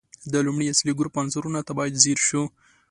[0.31, 2.43] د لومړي اصلي ګروپ عنصرونو ته باید ځیر شو.